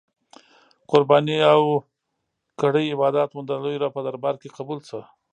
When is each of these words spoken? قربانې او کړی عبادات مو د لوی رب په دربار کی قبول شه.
قربانې 0.91 1.37
او 1.53 1.61
کړی 2.61 2.85
عبادات 2.95 3.29
مو 3.35 3.41
د 3.49 3.51
لوی 3.63 3.75
رب 3.83 3.91
په 3.95 4.01
دربار 4.07 4.35
کی 4.41 4.49
قبول 4.57 4.79
شه. 4.89 4.99